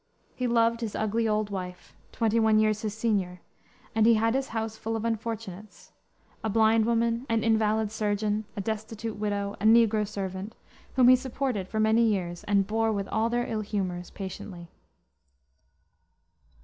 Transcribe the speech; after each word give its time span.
He 0.33 0.47
loved 0.47 0.81
his 0.81 0.95
ugly, 0.95 1.27
old 1.27 1.51
wife 1.51 1.93
twenty 2.11 2.39
one 2.39 2.57
years 2.57 2.81
his 2.81 2.95
senior 2.97 3.41
and 3.93 4.07
he 4.07 4.15
had 4.15 4.33
his 4.33 4.47
house 4.47 4.75
full 4.75 4.95
of 4.95 5.05
unfortunates 5.05 5.91
a 6.43 6.49
blind 6.49 6.85
woman, 6.85 7.27
an 7.29 7.43
invalid 7.43 7.91
surgeon, 7.91 8.45
a 8.57 8.61
destitute 8.61 9.17
widow, 9.17 9.55
a 9.61 9.65
negro 9.65 10.07
servant 10.07 10.55
whom 10.95 11.07
he 11.07 11.15
supported 11.15 11.67
for 11.67 11.79
many 11.79 12.01
years, 12.01 12.43
and 12.45 12.65
bore 12.65 12.91
with 12.91 13.07
all 13.09 13.29
their 13.29 13.45
ill 13.45 13.61
humors 13.61 14.09
patiently. 14.09 14.71